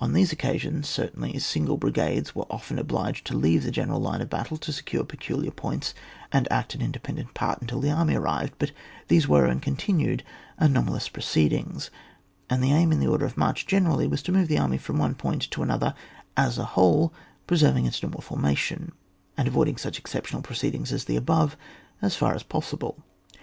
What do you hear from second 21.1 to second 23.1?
above as far as possible.